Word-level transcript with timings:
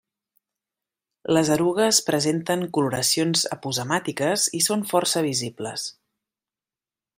Les 1.37 1.51
erugues 1.55 1.99
presenten 2.07 2.63
coloracions 2.77 3.45
aposemàtiques 3.57 4.49
i 4.61 4.63
són 4.71 4.85
força 4.95 5.25
visibles. 5.31 5.87